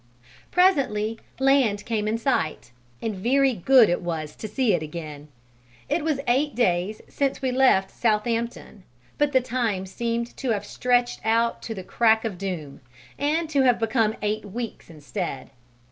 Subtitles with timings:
[0.49, 2.71] Presently land came in sight,
[3.03, 5.27] and very good it was to see it again:
[5.87, 8.81] it was eight days since we left Southampton,
[9.19, 12.81] but the time seemed to have "stretched out to the crack of doom,"
[13.19, 15.51] and to have become eight weeks instead.